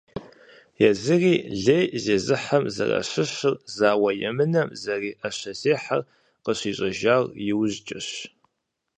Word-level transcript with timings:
Езыри 0.89 1.35
лей 1.63 1.85
зезыхьэхэм 2.03 2.63
зэращыщыр, 2.75 3.55
зауэ 3.75 4.09
емынэм 4.29 4.69
зэриӀэщэзехьэр 4.81 6.01
къыщищӀэжар 6.43 7.23
иужькӏэщ. 7.49 8.09